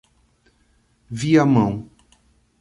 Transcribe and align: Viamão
Viamão 1.21 1.87